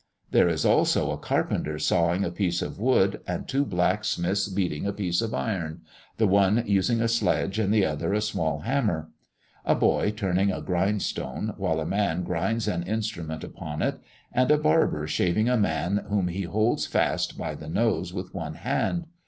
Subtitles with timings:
[0.31, 4.91] There is also a carpenter sawing a piece of wood, and two blacksmiths beating a
[4.93, 5.81] piece of iron,
[6.17, 9.11] the one using a sledge, and the other a small hammer;
[9.63, 13.99] a boy turning a grindstone, while a man grinds an instrument upon it;
[14.33, 18.55] and a barber shaving a man, whom he holds fast by the nose with one
[18.55, 19.05] hand.